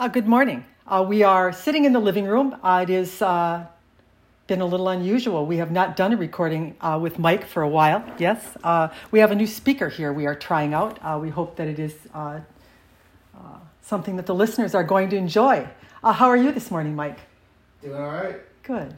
[0.00, 0.64] Uh, good morning.
[0.86, 2.56] Uh, we are sitting in the living room.
[2.62, 3.66] Uh, it has uh,
[4.46, 5.44] been a little unusual.
[5.44, 8.02] We have not done a recording uh, with Mike for a while.
[8.16, 11.20] Yes, uh, we have a new speaker here we are trying out.
[11.20, 11.94] we hope that it is
[13.82, 15.68] something that the listeners are going to enjoy.
[16.02, 17.18] how are you this morning, Mike?
[17.82, 18.40] Doing all right.
[18.62, 18.94] Good.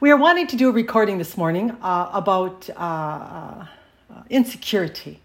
[0.00, 2.68] We are wanting to do a recording this morning about
[4.28, 5.20] insecurity.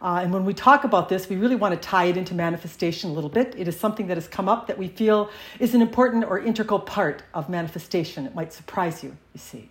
[0.00, 3.10] Uh, and when we talk about this, we really want to tie it into manifestation
[3.10, 3.54] a little bit.
[3.56, 6.80] It is something that has come up that we feel is an important or integral
[6.80, 8.26] part of manifestation.
[8.26, 9.70] It might surprise you, you see.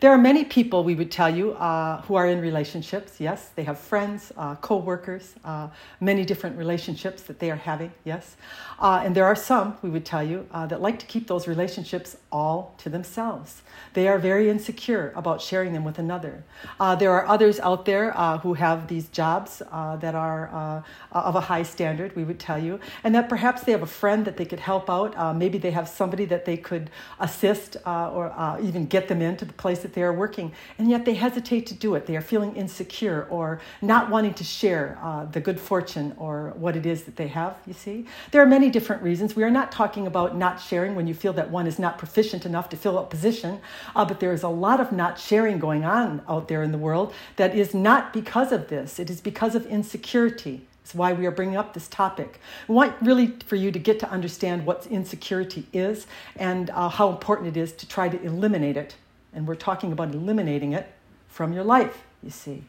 [0.00, 3.18] There are many people, we would tell you, uh, who are in relationships.
[3.18, 5.68] Yes, they have friends, uh, co workers, uh,
[6.00, 7.92] many different relationships that they are having.
[8.04, 8.36] Yes.
[8.78, 11.48] Uh, and there are some, we would tell you, uh, that like to keep those
[11.48, 13.62] relationships all to themselves.
[13.94, 16.44] They are very insecure about sharing them with another.
[16.78, 18.10] Uh, there are others out there
[18.42, 23.14] who have these jobs that are of a high standard, we would tell you, and
[23.14, 25.36] that perhaps they have a friend that they could help out.
[25.36, 29.75] maybe they have somebody that they could assist or even get them into the place
[29.80, 32.06] that they are working, and yet they hesitate to do it.
[32.06, 36.76] They are feeling insecure or not wanting to share uh, the good fortune or what
[36.76, 38.06] it is that they have, you see.
[38.30, 39.36] There are many different reasons.
[39.36, 42.46] We are not talking about not sharing when you feel that one is not proficient
[42.46, 43.60] enough to fill a position,
[43.94, 46.78] uh, but there is a lot of not sharing going on out there in the
[46.78, 50.66] world that is not because of this, it is because of insecurity.
[50.86, 52.38] It's why we are bringing up this topic.
[52.68, 57.10] We want really for you to get to understand what insecurity is and uh, how
[57.10, 58.94] important it is to try to eliminate it
[59.36, 60.90] and we're talking about eliminating it
[61.28, 62.64] from your life, you see.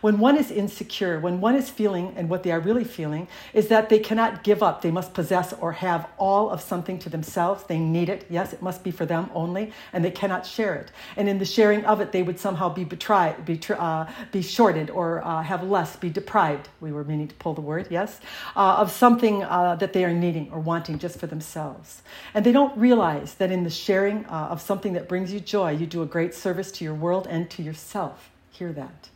[0.00, 3.68] When one is insecure, when one is feeling, and what they are really feeling, is
[3.68, 4.82] that they cannot give up.
[4.82, 7.64] They must possess or have all of something to themselves.
[7.64, 8.26] They need it.
[8.30, 10.90] Yes, it must be for them only, and they cannot share it.
[11.16, 14.90] And in the sharing of it, they would somehow be betrayed, be, uh, be shorted,
[14.90, 16.68] or uh, have less, be deprived.
[16.80, 18.20] We were meaning to pull the word, yes,
[18.56, 22.02] uh, of something uh, that they are needing or wanting just for themselves.
[22.34, 25.72] And they don't realize that in the sharing uh, of something that brings you joy,
[25.72, 28.30] you do a great service to your world and to yourself.
[28.50, 29.08] Hear that.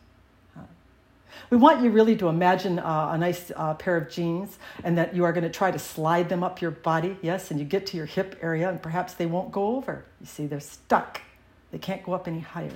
[1.51, 5.15] We want you really to imagine uh, a nice uh, pair of jeans and that
[5.15, 7.87] you are going to try to slide them up your body, yes, and you get
[7.87, 10.05] to your hip area and perhaps they won't go over.
[10.21, 11.21] You see, they're stuck.
[11.71, 12.71] They can't go up any higher.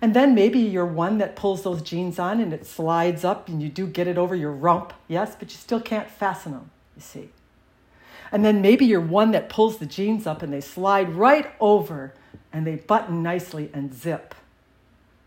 [0.00, 3.60] And then maybe you're one that pulls those jeans on and it slides up and
[3.60, 7.02] you do get it over your rump, yes, but you still can't fasten them, you
[7.02, 7.30] see.
[8.30, 12.14] And then maybe you're one that pulls the jeans up and they slide right over
[12.52, 14.34] and they button nicely and zip,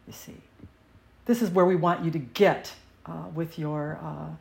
[0.08, 0.38] you see.
[1.32, 2.74] This is where we want you to get
[3.06, 4.36] uh, with your, uh,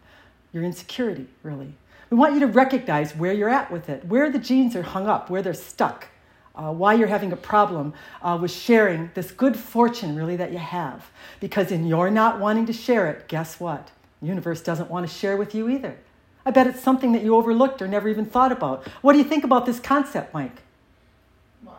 [0.53, 1.73] your insecurity, really.
[2.11, 5.06] We want you to recognize where you're at with it, where the jeans are hung
[5.06, 6.09] up, where they're stuck,
[6.56, 10.59] uh, why you're having a problem uh, with sharing this good fortune, really, that you
[10.59, 11.12] have.
[11.39, 13.93] Because in your not wanting to share it, guess what?
[14.21, 15.97] The universe doesn't want to share with you either.
[16.45, 18.84] I bet it's something that you overlooked or never even thought about.
[19.01, 20.57] What do you think about this concept, Mike?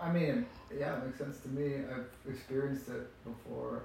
[0.01, 1.81] I mean, yeah, it makes sense to me.
[1.93, 3.83] I've experienced it before.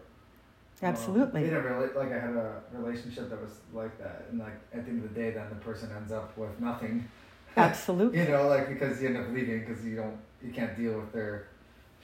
[0.82, 1.42] Absolutely.
[1.42, 4.54] Um, in a rela- like I had a relationship that was like that, and like
[4.72, 7.08] at the end of the day, then the person ends up with nothing.
[7.56, 8.20] Absolutely.
[8.20, 11.12] you know, like because you end up leaving because you don't, you can't deal with
[11.12, 11.48] their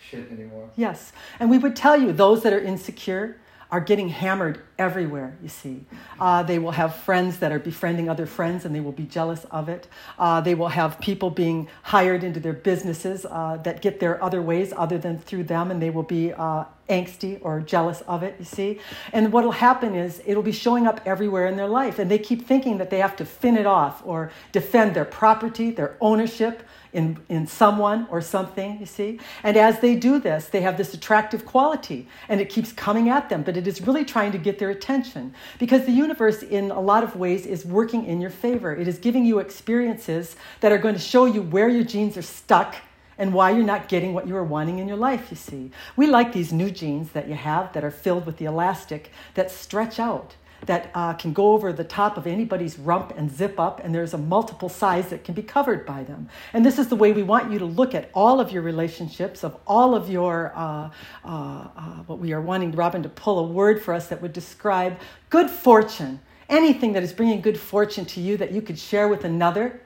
[0.00, 0.70] shit anymore.
[0.76, 3.36] Yes, and we would tell you those that are insecure
[3.70, 5.84] are getting hammered everywhere, you see.
[6.18, 9.44] Uh, they will have friends that are befriending other friends and they will be jealous
[9.44, 9.86] of it.
[10.18, 14.42] Uh, they will have people being hired into their businesses uh, that get their other
[14.42, 18.34] ways other than through them and they will be uh, angsty or jealous of it,
[18.38, 18.80] you see.
[19.12, 22.18] And what will happen is it'll be showing up everywhere in their life and they
[22.18, 26.62] keep thinking that they have to fin it off or defend their property, their ownership
[26.92, 29.18] in, in someone or something, you see?
[29.42, 33.28] And as they do this, they have this attractive quality and it keeps coming at
[33.28, 36.80] them, but it is really trying to get their attention because the universe, in a
[36.80, 38.74] lot of ways, is working in your favor.
[38.74, 42.22] It is giving you experiences that are going to show you where your jeans are
[42.22, 42.76] stuck
[43.18, 45.70] and why you're not getting what you are wanting in your life, you see.
[45.96, 49.50] We like these new jeans that you have that are filled with the elastic that
[49.50, 50.34] stretch out
[50.66, 54.14] that uh, can go over the top of anybody's rump and zip up, and there's
[54.14, 56.28] a multiple size that can be covered by them.
[56.52, 59.44] And this is the way we want you to look at all of your relationships,
[59.44, 60.90] of all of your, uh,
[61.24, 64.32] uh, uh, what we are wanting Robin to pull a word for us that would
[64.32, 64.98] describe
[65.30, 66.20] good fortune.
[66.48, 69.81] Anything that is bringing good fortune to you that you could share with another,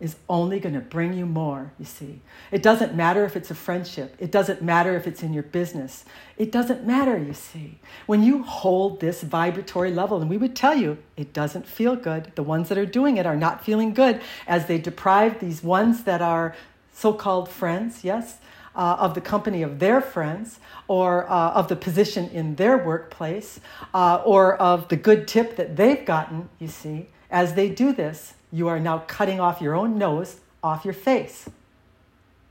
[0.00, 2.20] is only going to bring you more, you see.
[2.50, 4.16] It doesn't matter if it's a friendship.
[4.18, 6.06] It doesn't matter if it's in your business.
[6.38, 7.78] It doesn't matter, you see.
[8.06, 12.32] When you hold this vibratory level, and we would tell you it doesn't feel good,
[12.34, 16.04] the ones that are doing it are not feeling good as they deprive these ones
[16.04, 16.56] that are
[16.94, 18.38] so called friends, yes,
[18.74, 23.60] uh, of the company of their friends or uh, of the position in their workplace
[23.92, 28.34] uh, or of the good tip that they've gotten, you see, as they do this,
[28.52, 31.48] you are now cutting off your own nose off your face.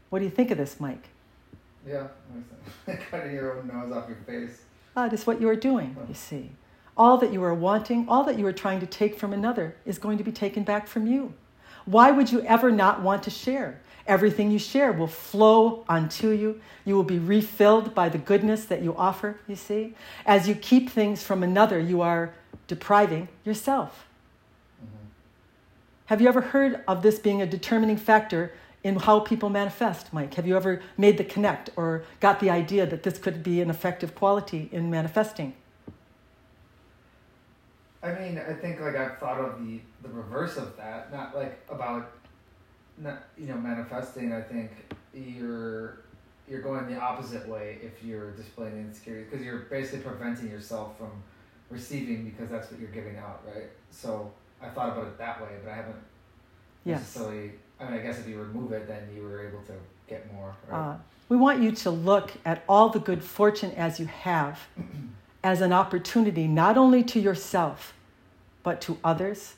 [0.09, 1.09] What do you think of this, Mike?
[1.87, 2.07] Yeah,
[3.11, 4.61] cutting your own nose off your face.
[4.95, 6.51] Ah, that is what you are doing, you see.
[6.97, 9.97] All that you are wanting, all that you are trying to take from another, is
[9.97, 11.33] going to be taken back from you.
[11.85, 13.79] Why would you ever not want to share?
[14.05, 16.59] Everything you share will flow onto you.
[16.83, 19.93] You will be refilled by the goodness that you offer, you see.
[20.25, 22.33] As you keep things from another, you are
[22.67, 24.08] depriving yourself.
[26.09, 28.51] Have you ever heard of this being a determining factor
[28.83, 30.33] in how people manifest, Mike?
[30.33, 33.69] Have you ever made the connect or got the idea that this could be an
[33.69, 35.53] effective quality in manifesting?
[38.01, 41.59] I mean, I think like I've thought of the the reverse of that, not like
[41.69, 42.09] about
[42.97, 44.33] not you know manifesting.
[44.33, 44.71] I think
[45.13, 45.99] you're
[46.49, 51.11] you're going the opposite way if you're displaying insecurity because you're basically preventing yourself from
[51.69, 53.69] receiving because that's what you're giving out, right?
[53.91, 55.95] So I thought about it that way, but I haven't
[56.85, 56.99] yes.
[56.99, 59.73] necessarily I mean, I guess if you remove it, then you were able to
[60.07, 60.53] get more.
[60.67, 60.77] Right?
[60.77, 60.97] Uh,
[61.29, 64.59] we want you to look at all the good fortune as you have
[65.43, 67.93] as an opportunity not only to yourself,
[68.63, 69.53] but to others,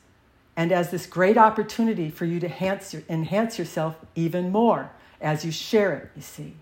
[0.56, 5.44] and as this great opportunity for you to enhance, your, enhance yourself even more as
[5.44, 6.54] you share it, you see.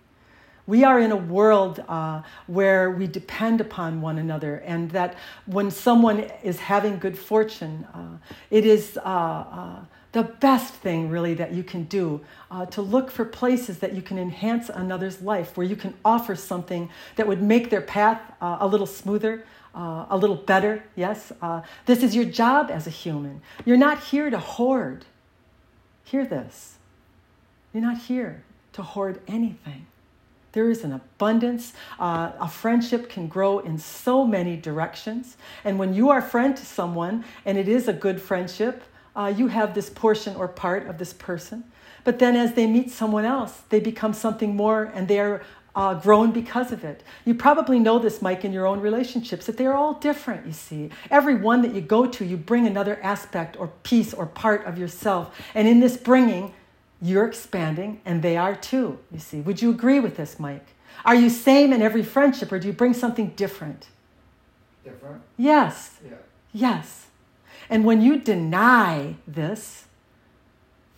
[0.70, 5.16] We are in a world uh, where we depend upon one another, and that
[5.48, 8.18] when someone is having good fortune, uh,
[8.52, 8.98] it is.
[8.98, 9.80] Uh, uh
[10.12, 12.20] the best thing really that you can do
[12.50, 16.36] uh, to look for places that you can enhance another's life where you can offer
[16.36, 19.46] something that would make their path uh, a little smoother
[19.76, 21.32] a little better yes?
[21.86, 23.44] This is your job as a human.
[23.66, 25.06] You're not here to hoard.
[26.06, 26.80] Hear this.
[27.72, 28.42] You're not here
[28.74, 29.86] to hoard anything
[30.52, 31.74] there is an abundance.
[32.00, 35.38] Uh, a friendship can grow in so many directions.
[35.64, 38.84] And when you are a friend to someone, and it is a good friendship,
[39.16, 41.64] uh, you have this portion or part of this person.
[42.04, 45.44] But then as they meet someone else, they become something more and they're
[45.76, 47.04] uh, grown because of it.
[47.26, 50.90] You probably know this, Mike, in your own relationships, that they're all different, you see.
[51.12, 54.78] Every one that you go to, you bring another aspect or piece or part of
[54.78, 55.40] yourself.
[55.54, 56.54] And in this bringing,
[57.02, 59.42] you're expanding and they are too, you see.
[59.42, 60.68] Would you agree with this, Mike?
[61.06, 63.88] Are you same in every friendship or do you bring something different?
[64.84, 65.22] Different?
[65.38, 65.98] Yes.
[66.04, 66.16] Yeah.
[66.52, 67.08] Yes.
[67.70, 69.86] And when you deny this,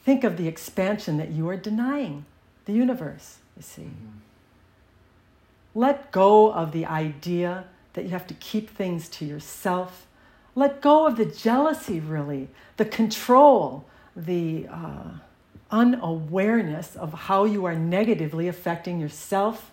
[0.03, 2.25] think of the expansion that you are denying
[2.65, 3.83] the universe, you see.
[3.83, 4.17] Mm-hmm.
[5.75, 10.07] Let go of the idea that you have to keep things to yourself.
[10.55, 15.11] Let go of the jealousy, really, the control, the uh,
[15.71, 19.71] unawareness of how you are negatively affecting yourself.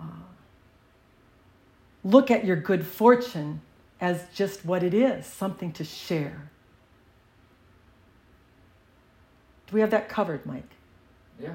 [0.00, 0.04] Uh,
[2.04, 3.60] look at your good fortune
[4.00, 6.50] as just what it is something to share.
[9.66, 10.70] Do we have that covered, Mike?
[11.40, 11.54] Yeah.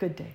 [0.00, 0.32] Good day.